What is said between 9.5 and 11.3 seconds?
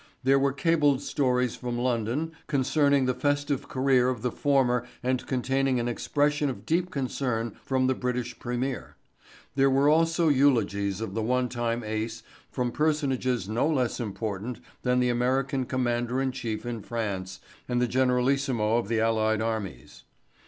There were also eulogies of the